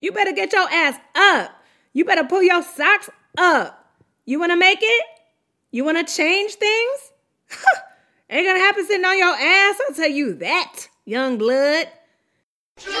You 0.00 0.12
better 0.12 0.32
get 0.32 0.52
your 0.52 0.68
ass 0.70 0.98
up. 1.14 1.52
You 1.92 2.04
better 2.04 2.24
pull 2.24 2.42
your 2.42 2.62
socks 2.62 3.10
up. 3.36 3.92
You 4.24 4.38
want 4.38 4.52
to 4.52 4.56
make 4.56 4.80
it? 4.82 5.04
You 5.70 5.84
want 5.84 6.06
to 6.06 6.14
change 6.14 6.54
things? 6.54 7.12
Ain't 8.30 8.46
gonna 8.46 8.58
happen 8.58 8.86
sitting 8.86 9.06
on 9.06 9.16
your 9.16 9.34
ass, 9.34 9.80
I'll 9.88 9.94
tell 9.94 10.10
you 10.10 10.34
that, 10.34 10.88
young 11.06 11.38
blood. 11.38 11.88
ド 12.78 12.92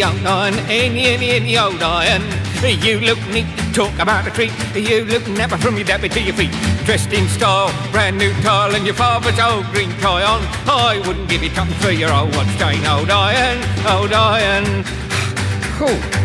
09, 0.00 0.54
and 0.54 0.70
any 0.70 1.30
any 1.30 1.58
old 1.58 1.82
iron. 1.82 2.22
You 2.62 3.00
look 3.00 3.18
neat, 3.28 3.46
talk 3.74 3.92
about 3.98 4.26
a 4.26 4.30
treat. 4.30 4.52
You 4.74 5.04
look 5.04 5.26
never 5.28 5.58
from 5.58 5.76
your 5.76 5.86
nappy 5.86 6.10
to 6.12 6.20
your 6.20 6.34
feet. 6.34 6.52
Dressed 6.84 7.12
in 7.12 7.28
style, 7.28 7.70
brand 7.92 8.16
new 8.16 8.32
tile, 8.42 8.74
and 8.74 8.86
your 8.86 8.94
father's 8.94 9.38
old 9.38 9.66
green 9.66 9.90
tie 9.98 10.22
on. 10.22 10.42
I 10.66 11.02
wouldn't 11.06 11.28
give 11.28 11.42
you 11.42 11.50
cotton 11.50 11.74
for 11.74 11.90
your 11.90 12.12
old 12.12 12.34
watch 12.34 12.58
chain, 12.58 12.84
old 12.86 13.10
iron, 13.10 13.58
old 13.86 14.12
iron. 14.12 14.84
Cool. 15.80 16.19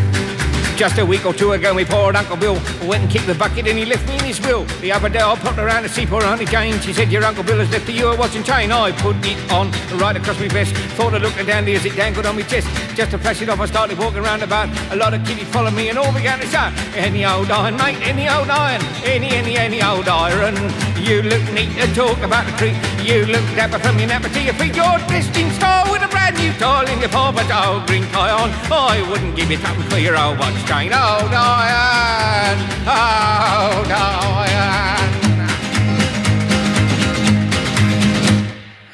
Just 0.76 0.98
a 0.98 1.06
week 1.06 1.24
or 1.24 1.32
two 1.32 1.52
ago, 1.52 1.72
my 1.72 1.84
poor 1.84 2.14
Uncle 2.14 2.36
Bill 2.36 2.52
went 2.86 3.02
and 3.02 3.10
kicked 3.10 3.26
the 3.26 3.34
bucket 3.34 3.66
and 3.66 3.78
he 3.78 3.86
left 3.86 4.06
me 4.06 4.18
in 4.18 4.24
his 4.24 4.38
will. 4.42 4.64
The 4.82 4.92
other 4.92 5.08
day, 5.08 5.20
I 5.20 5.34
popped 5.36 5.56
around 5.56 5.84
to 5.84 5.88
see 5.88 6.04
poor 6.04 6.22
Auntie 6.22 6.44
Jane. 6.44 6.78
She 6.80 6.92
said, 6.92 7.10
Your 7.10 7.24
Uncle 7.24 7.42
Bill 7.42 7.58
has 7.60 7.70
left 7.70 7.88
you 7.88 8.08
a 8.08 8.14
watch 8.14 8.36
and 8.36 8.44
chain. 8.44 8.70
I 8.70 8.92
put 8.92 9.16
it 9.24 9.40
on 9.50 9.72
right 9.98 10.14
across 10.14 10.38
my 10.38 10.48
vest. 10.48 10.74
Thought 10.92 11.14
I 11.14 11.18
looked 11.18 11.38
dandy 11.46 11.76
as 11.76 11.86
it 11.86 11.96
dangled 11.96 12.26
on 12.26 12.36
my 12.36 12.42
chest. 12.42 12.68
Just 12.94 13.12
to 13.12 13.18
flash 13.18 13.40
it 13.40 13.48
off, 13.48 13.58
I 13.58 13.64
started 13.64 13.98
walking 13.98 14.18
around 14.18 14.42
about. 14.42 14.68
A 14.92 14.96
lot 14.96 15.14
of 15.14 15.24
kiddies 15.24 15.48
followed 15.48 15.72
me 15.72 15.88
and 15.88 15.98
all 15.98 16.12
began 16.12 16.40
to 16.40 16.46
shout, 16.46 16.74
Any 16.94 17.24
old 17.24 17.50
iron, 17.50 17.78
mate, 17.78 17.96
any 18.02 18.28
old 18.28 18.50
iron. 18.50 18.82
Any, 19.02 19.30
any, 19.30 19.56
any 19.56 19.82
old 19.82 20.08
iron. 20.08 20.56
You 21.00 21.22
look 21.22 21.42
neat 21.54 21.72
to 21.80 21.86
talk 21.94 22.18
about 22.20 22.44
the 22.44 22.52
treat. 22.60 22.76
You 23.00 23.24
look 23.24 23.44
dapper 23.56 23.78
from 23.78 23.98
your 23.98 24.08
napper 24.08 24.28
to 24.28 24.42
your 24.42 24.54
feet. 24.54 24.76
You're 24.76 24.98
dressed 25.08 25.36
in 25.38 25.50
style 25.52 25.90
with 25.90 26.02
a 26.02 26.08
brand 26.08 26.36
new 26.36 26.52
tile 26.54 26.86
in 26.86 27.00
your 27.00 27.08
father's 27.08 27.50
old 27.50 27.86
green 27.86 28.04
tie 28.12 28.30
on. 28.30 28.50
I 28.70 29.00
wouldn't 29.08 29.34
give 29.36 29.50
you 29.50 29.56
something 29.56 29.88
for 29.88 29.98
your 29.98 30.18
old 30.18 30.38
watch 30.38 30.65
chain. 30.66 30.92
Old 30.92 31.32
iron, 31.32 32.58
old 32.86 33.92
iron. 33.92 35.10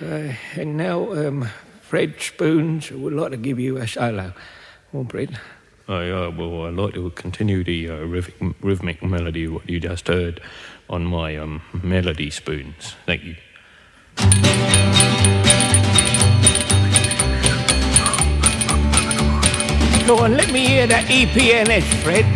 Uh, 0.00 0.34
and 0.56 0.76
now, 0.76 1.12
um, 1.12 1.48
Fred 1.80 2.20
Spoons 2.20 2.90
would 2.90 3.14
like 3.14 3.30
to 3.30 3.36
give 3.36 3.58
you 3.58 3.78
a 3.78 3.86
solo. 3.86 4.32
Well, 4.92 5.06
Fred. 5.08 5.38
I, 5.88 6.10
uh, 6.10 6.30
well, 6.30 6.66
I'd 6.66 6.74
like 6.74 6.94
to 6.94 7.10
continue 7.10 7.64
the 7.64 7.90
uh, 7.90 7.96
rhythmic, 8.04 8.56
rhythmic 8.60 9.02
melody 9.02 9.48
what 9.48 9.68
you 9.68 9.80
just 9.80 10.08
heard 10.08 10.40
on 10.88 11.04
my 11.06 11.36
um, 11.36 11.62
melody 11.82 12.30
spoons. 12.30 12.94
Thank 13.06 13.24
you. 13.24 13.36
Go 20.06 20.18
on, 20.18 20.36
let 20.36 20.52
me 20.52 20.66
hear 20.66 20.86
that 20.88 21.06
EPNS, 21.06 21.84
Fred. 22.02 22.26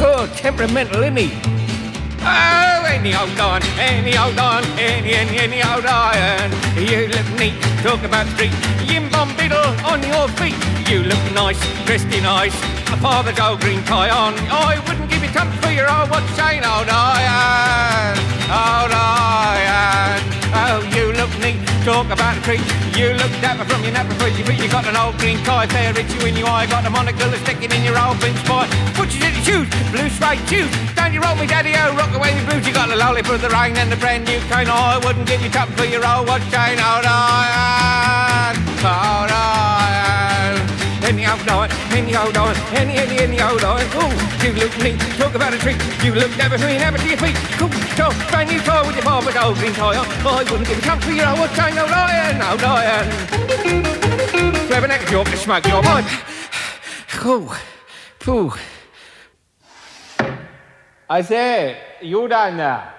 Oh, 0.00 0.26
temperamental, 0.34 1.02
isn't 1.02 1.16
he? 1.16 1.30
Oh, 2.22 2.84
any 2.88 3.14
old 3.14 3.38
iron, 3.38 3.62
any 3.78 4.16
old 4.16 4.38
iron, 4.38 4.64
any, 4.78 5.12
any, 5.12 5.38
any 5.38 5.62
old 5.62 5.84
iron. 5.84 6.50
You 6.76 7.08
look 7.08 7.28
neat, 7.38 7.54
talk 7.84 8.02
about 8.02 8.26
street. 8.32 8.52
Yim 8.88 9.10
bum 9.10 9.36
biddle 9.36 9.70
on 9.84 10.02
your 10.02 10.28
feet. 10.40 10.56
You 10.88 11.04
look 11.04 11.20
nice, 11.34 11.60
dressed 11.84 12.08
in 12.08 12.24
ice. 12.24 12.56
A 12.92 12.96
father's 12.96 13.38
old 13.38 13.60
green 13.60 13.84
tie 13.84 14.08
on. 14.08 14.34
I 14.48 14.82
wouldn't 14.88 15.10
give 15.10 15.22
you 15.22 15.28
time 15.30 15.52
for 15.60 15.70
your 15.70 15.88
old 15.88 16.10
watch 16.10 16.26
chain, 16.34 16.64
old 16.64 16.88
iron, 16.88 18.18
old 18.48 18.92
iron. 18.92 19.59
Talk 21.90 22.06
about 22.10 22.34
the 22.38 22.42
treat. 22.46 22.62
You 22.94 23.18
look 23.18 23.32
dapper 23.42 23.66
from 23.66 23.82
your 23.82 23.92
napper 23.92 24.14
your 24.38 24.46
feet. 24.46 24.62
You 24.62 24.70
got 24.70 24.86
an 24.86 24.96
old 24.96 25.18
green 25.18 25.38
tie, 25.42 25.66
fair 25.66 25.90
you 25.90 26.20
in 26.26 26.36
your 26.36 26.46
eye. 26.46 26.66
Got 26.66 26.86
a 26.86 26.90
monocle 26.90 27.28
that's 27.30 27.42
sticking 27.42 27.72
in 27.72 27.82
your 27.82 27.98
old 27.98 28.18
bench 28.20 28.38
boy. 28.46 28.66
In 29.00 29.34
your 29.34 29.44
shoes, 29.48 29.68
blue 29.90 30.08
suede 30.08 30.38
shoes. 30.46 30.70
Don't 30.94 31.12
you 31.12 31.20
roll 31.20 31.34
me, 31.34 31.46
daddy, 31.46 31.74
oh, 31.74 31.96
rock 31.96 32.14
away 32.14 32.30
the 32.38 32.46
blues. 32.46 32.66
You 32.66 32.72
got 32.72 32.90
a 32.90 32.96
lolly 32.96 33.22
for 33.22 33.38
the 33.38 33.50
rain 33.50 33.76
and 33.76 33.92
a 33.92 33.96
brand 33.96 34.24
new 34.24 34.38
cane. 34.50 34.70
I 34.70 35.00
wouldn't 35.04 35.26
give 35.26 35.42
you 35.42 35.50
top 35.50 35.68
for 35.70 35.84
your 35.84 36.06
old 36.06 36.28
watch 36.28 36.46
chain, 36.54 36.78
old 36.78 37.06
iron, 37.06 38.56
old 38.86 39.30
iron. 39.34 39.79
Any 41.10 41.26
old 41.26 41.44
night, 41.44 41.72
any 41.90 42.14
old 42.14 42.34
night, 42.34 42.56
any, 42.72 42.96
any, 42.96 43.18
any 43.18 43.42
old 43.42 43.60
night. 43.60 43.82
Ooh, 43.96 44.46
you 44.46 44.52
look 44.52 44.70
neat, 44.78 44.96
talk 45.18 45.34
about 45.34 45.52
a 45.52 45.58
treat. 45.58 45.76
You 46.04 46.14
look 46.14 46.30
never 46.38 46.56
to 46.56 46.64
me, 46.64 46.78
never 46.78 46.98
to 46.98 47.08
your 47.08 47.16
feet. 47.16 47.34
Cool, 47.58 47.68
so, 47.98 48.10
brand 48.30 48.48
new 48.48 48.60
toy 48.60 48.86
with 48.86 48.94
your 48.94 49.04
barber 49.04 49.32
old 49.42 49.56
green 49.56 49.72
tie 49.72 49.96
on. 49.96 50.06
I 50.06 50.44
wouldn't 50.44 50.68
give 50.68 50.78
a 50.78 50.82
chance 50.82 51.04
for 51.04 51.10
your 51.10 51.26
old 51.26 51.50
chain, 51.58 51.76
old 51.76 51.90
lion, 51.90 52.40
old 52.40 52.62
lion. 52.62 53.10
Clever 54.68 54.86
neck, 54.86 55.10
you're 55.10 55.24
to 55.24 55.36
smoke 55.36 55.66
your 55.66 55.82
pipe. 55.82 56.04
Cool, 57.08 57.52
pooh. 58.20 58.52
I 61.08 61.22
say, 61.22 61.76
you 62.02 62.28
down 62.28 62.56
there. 62.56 62.94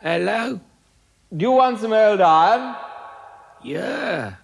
Hello? 0.00 0.60
Do 1.36 1.42
you 1.44 1.50
want 1.50 1.80
some 1.80 1.92
old 1.92 2.20
iron? 2.20 2.76
Yeah. 3.64 4.34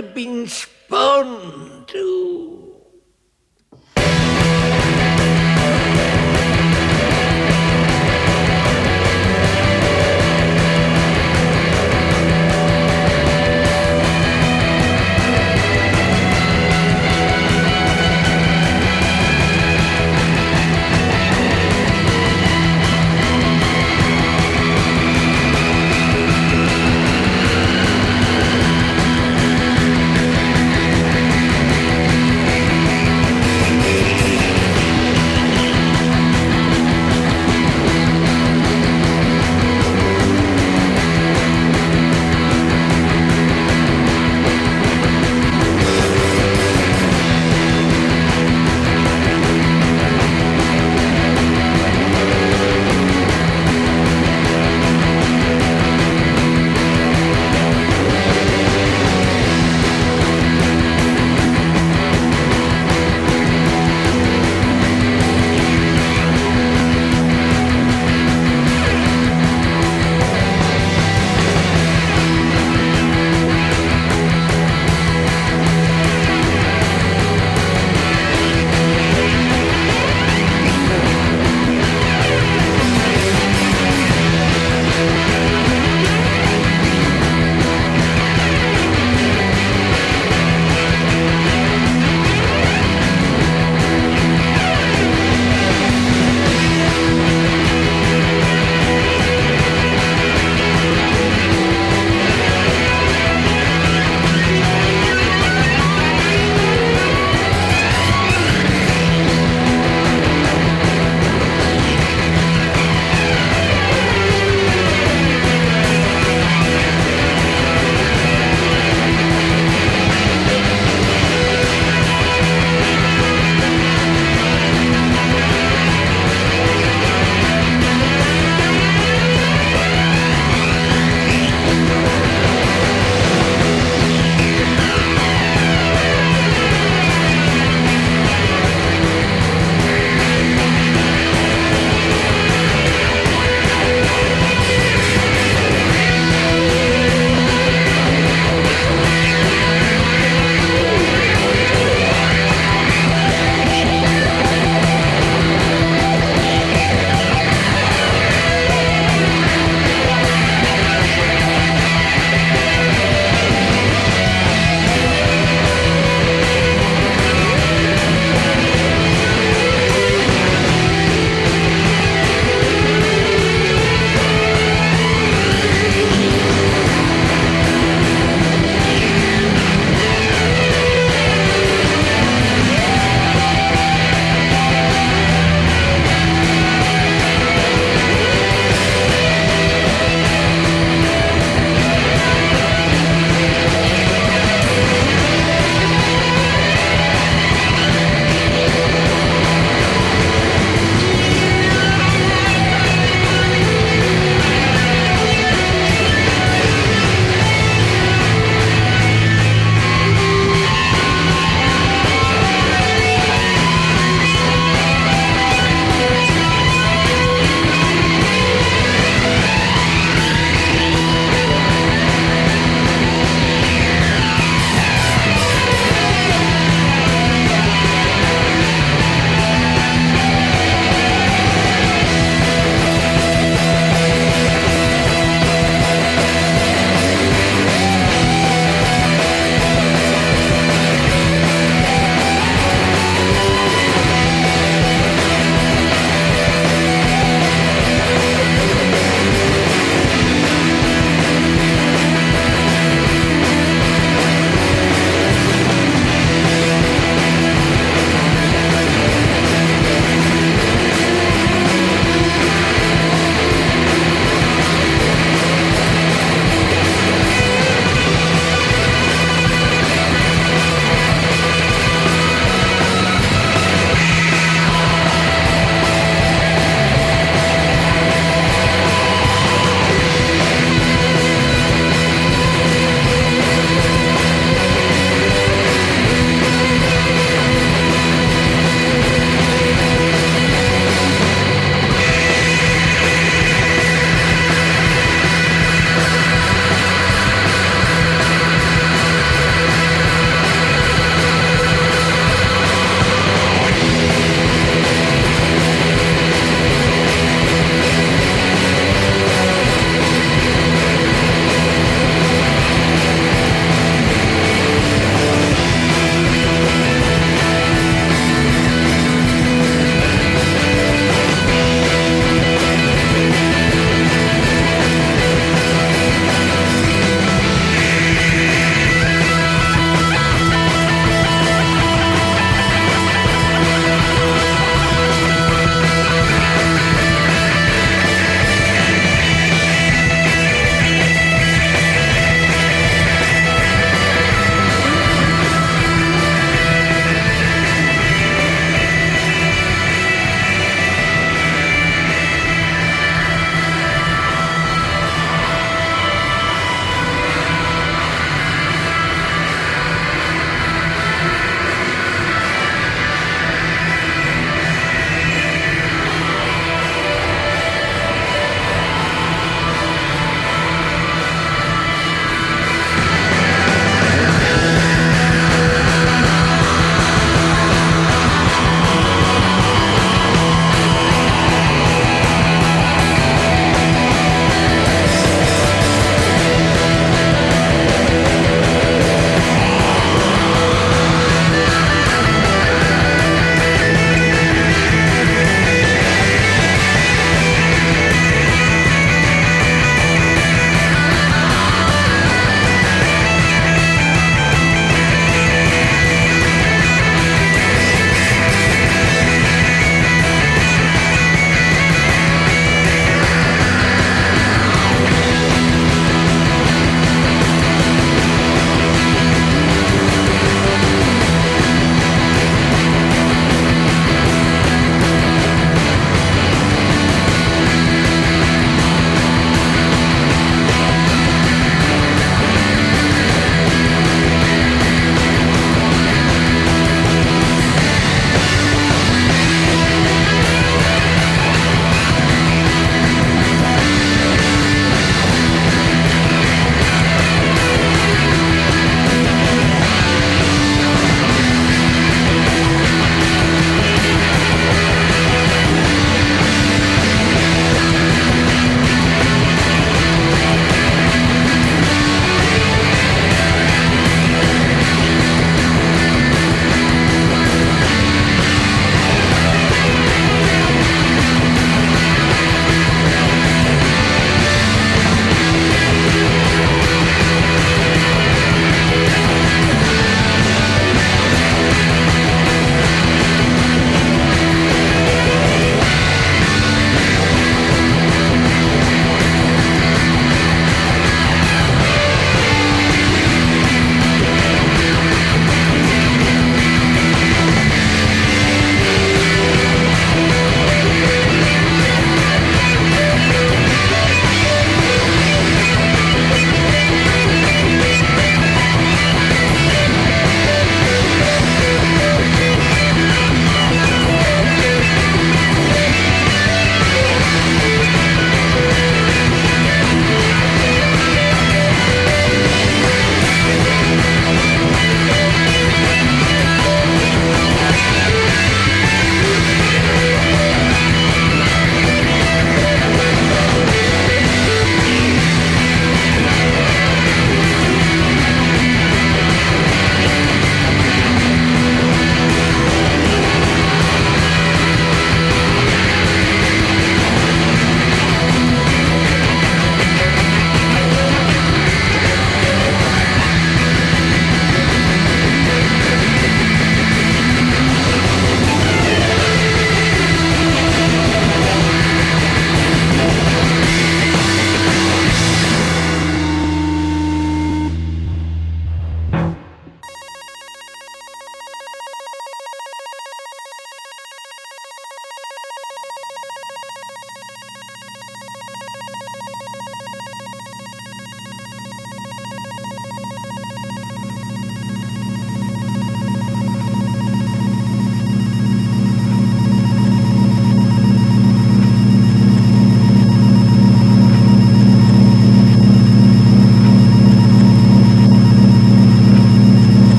I've 0.00 0.14
been 0.14 0.46
spun 0.46 1.84
too. 1.86 2.59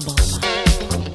Possible. 0.00 1.09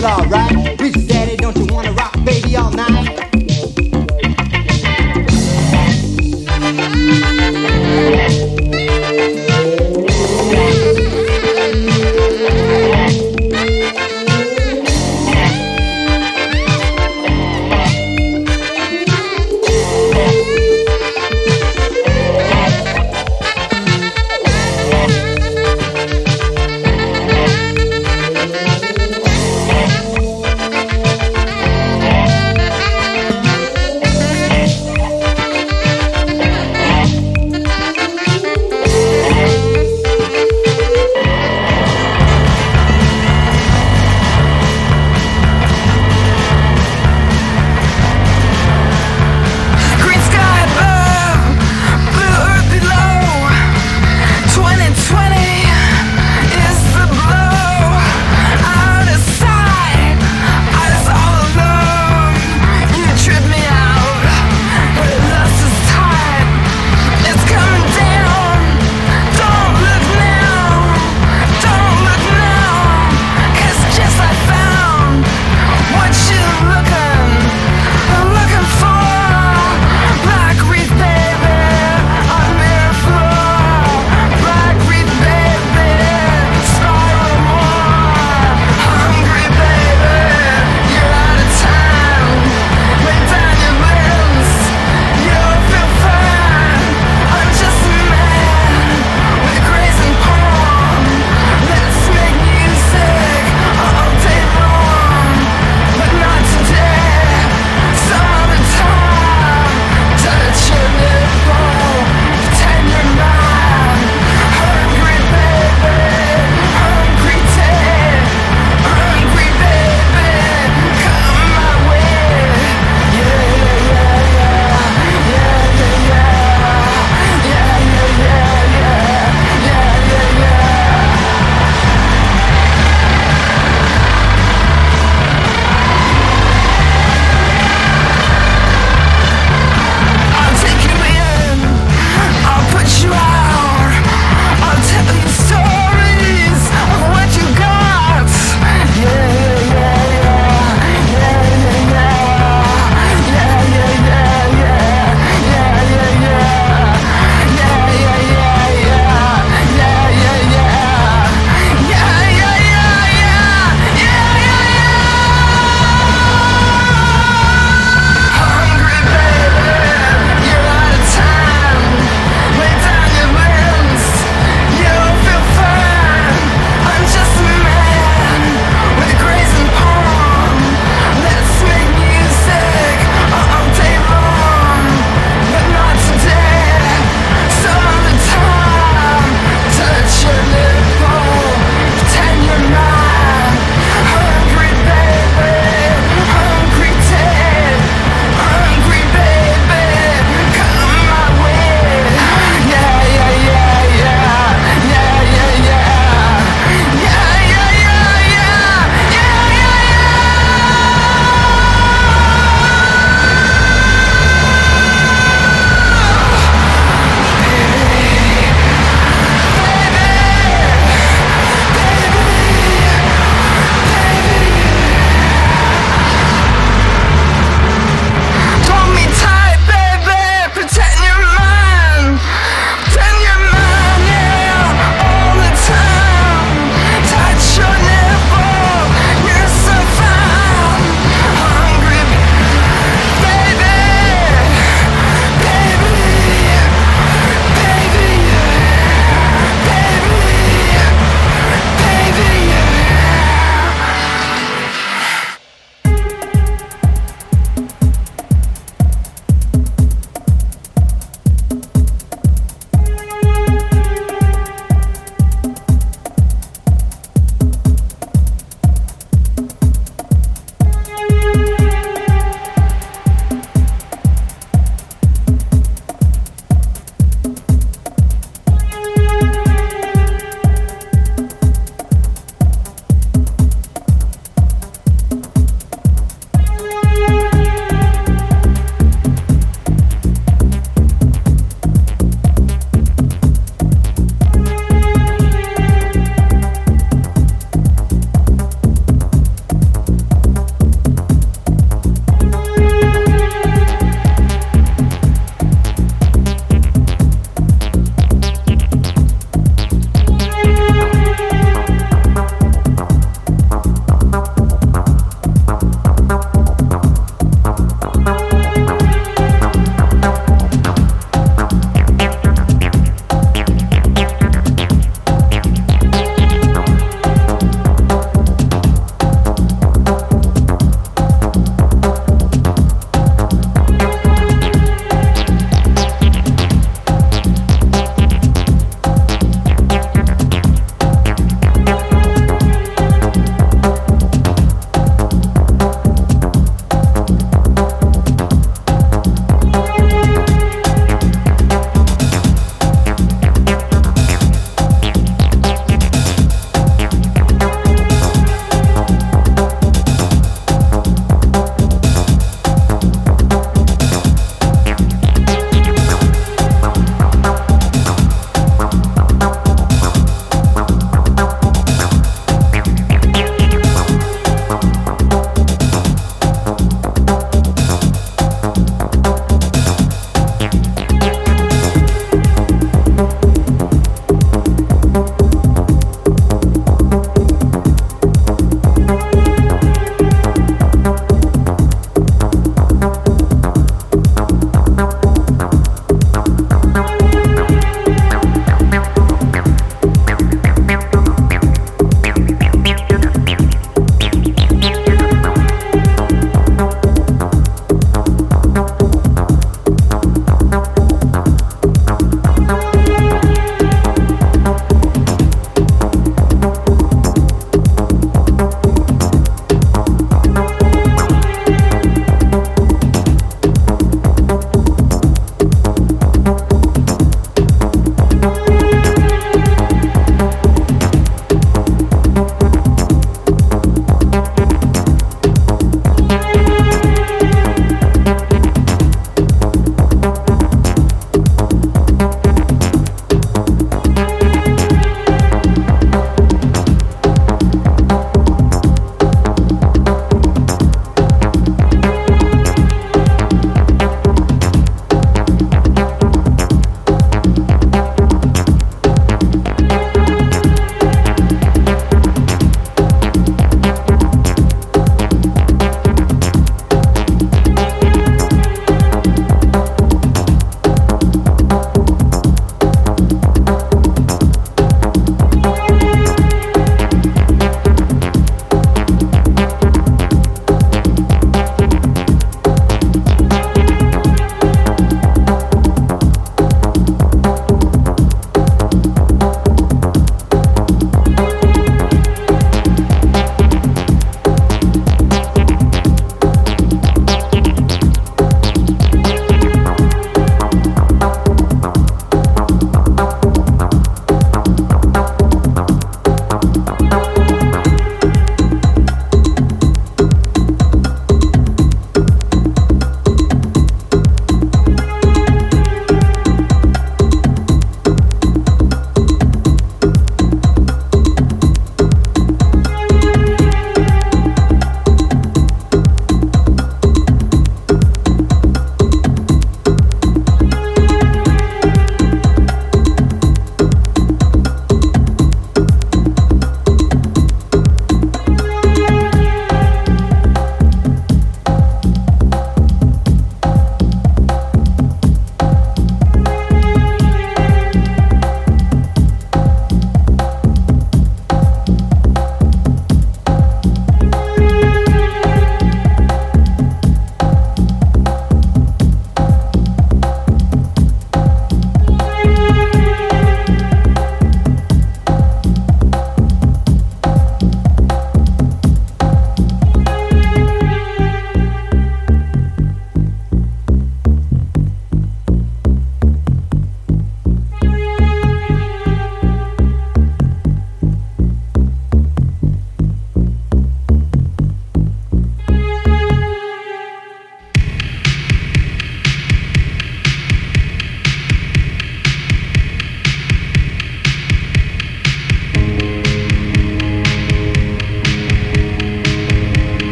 Feel 0.00 0.06
alright? 0.06 0.47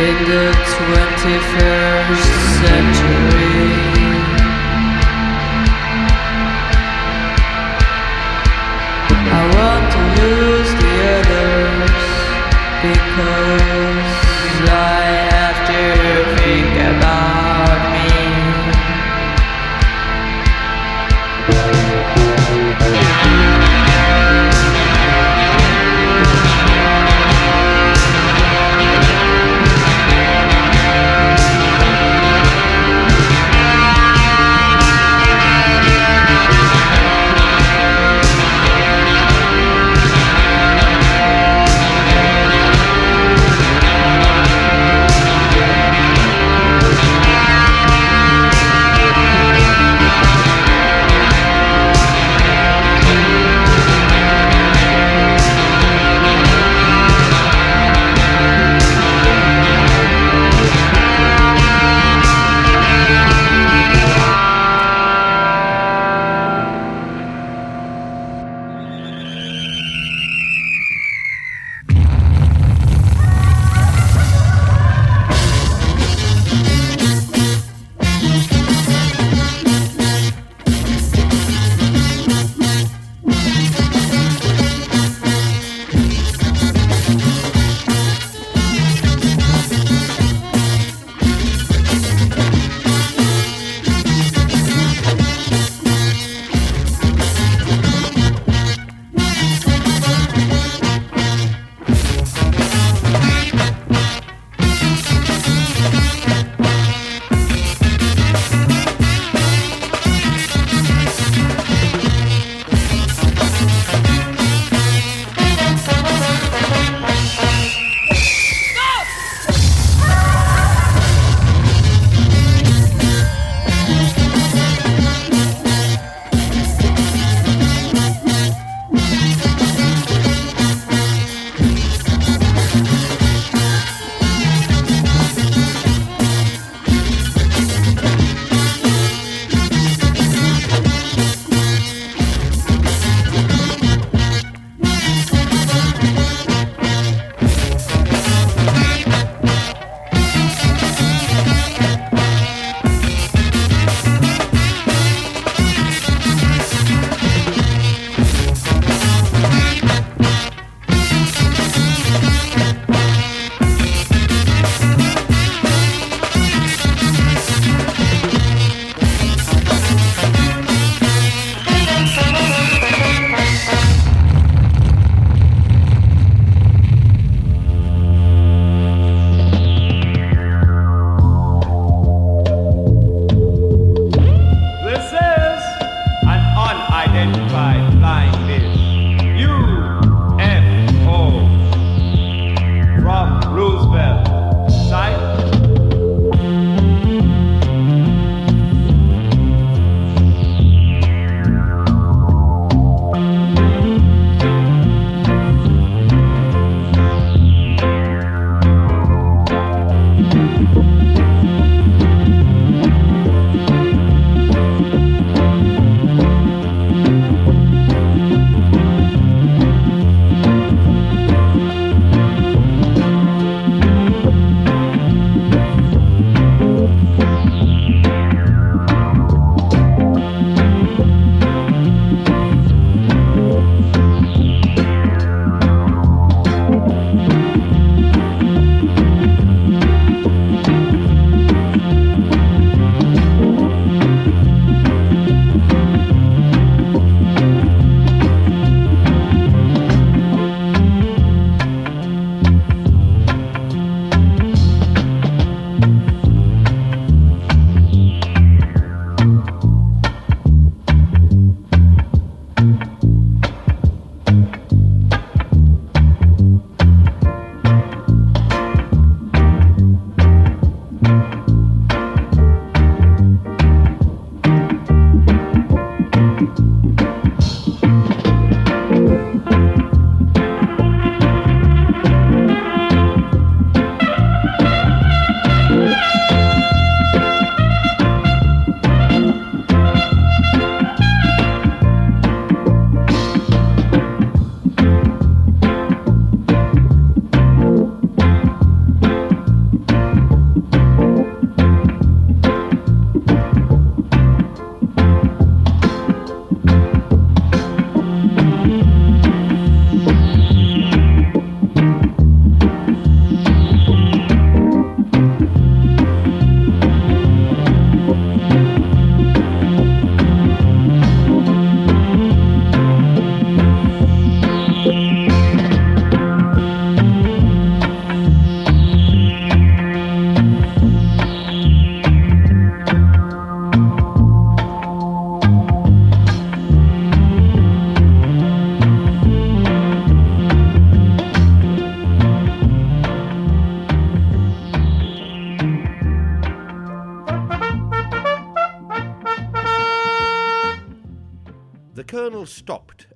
In 0.00 0.16
the 0.24 0.50
21st 0.78 2.39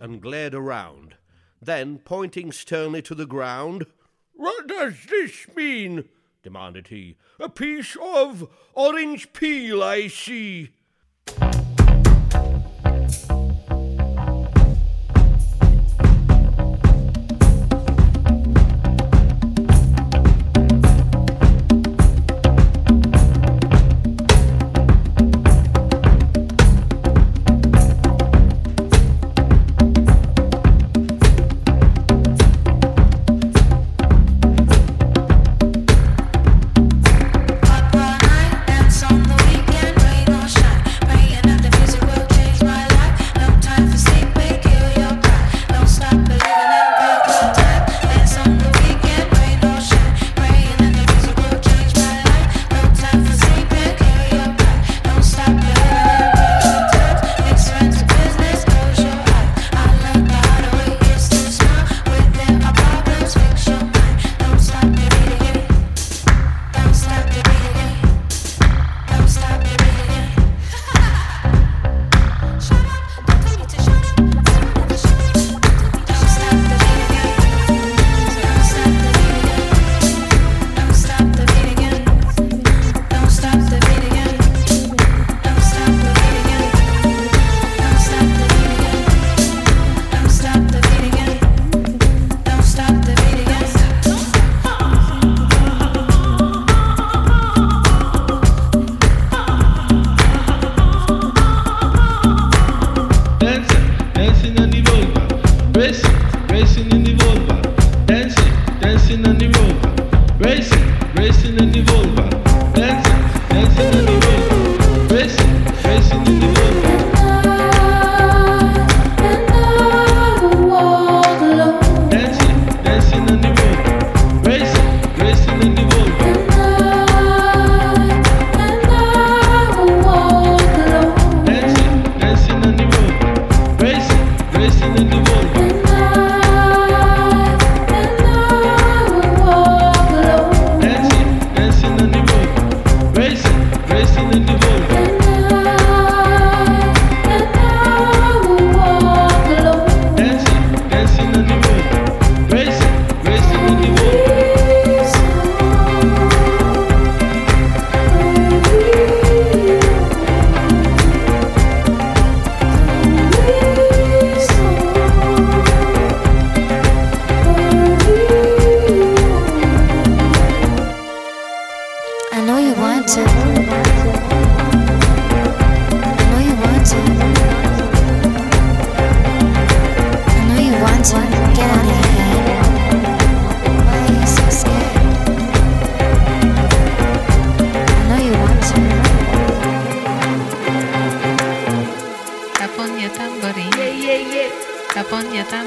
and 0.04 0.20
glared 0.20 0.54
around. 0.54 1.14
Then, 1.62 1.96
pointing 1.96 2.52
sternly 2.52 3.00
to 3.02 3.14
the 3.14 3.24
ground, 3.24 3.86
What 4.34 4.66
does 4.66 5.06
this 5.08 5.46
mean? 5.56 6.10
demanded 6.42 6.88
he. 6.88 7.16
A 7.40 7.48
piece 7.48 7.96
of 8.02 8.46
orange 8.74 9.32
peel, 9.32 9.82
I 9.82 10.08
see. 10.08 10.72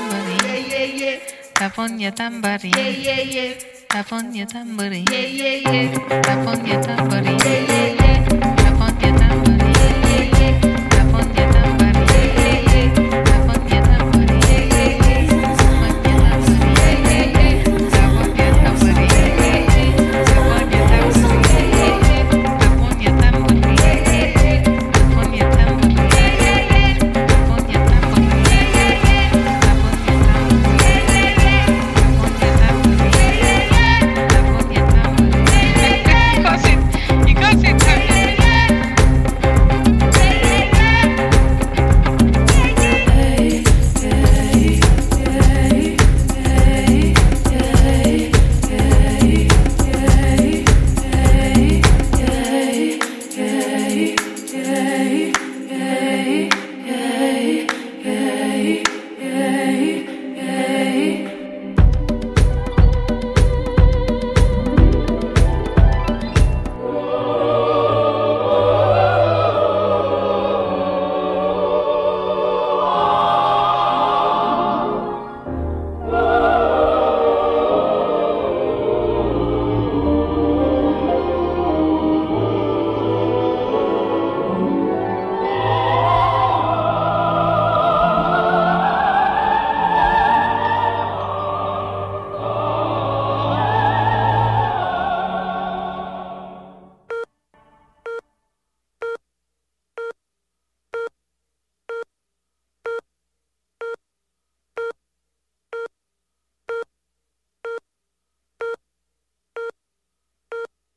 tambourine. 0.10 0.40
Yeah, 0.44 0.58
yeah, 0.58 0.86
yeah. 0.86 1.20
Tap 1.54 1.80
on 1.80 2.00
your 2.00 2.12
tambourine. 2.12 2.74
Yeah, 2.76 2.90
yeah, 2.90 3.22
yeah. 3.22 3.54
Tap 3.90 4.12
on 4.12 4.34
your 4.34 4.46
tambourine. 4.48 5.06
Yeah, 5.12 5.20
yeah, 5.20 5.72
yeah. 5.72 6.22
Tap 6.22 6.48
on 6.48 6.66
your 6.66 6.82
tambourine. 6.82 7.40
Yeah, 7.40 7.66
yeah, 7.68 7.94
yeah. 7.94 8.07